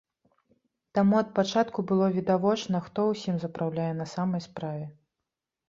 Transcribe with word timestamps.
Таму 0.97 1.13
ад 1.23 1.29
пачатку 1.39 1.85
было 1.91 2.09
відавочна, 2.17 2.83
хто 2.87 3.07
ўсім 3.11 3.39
запраўляе 3.47 3.93
на 4.01 4.11
самай 4.17 4.41
справе. 4.51 4.85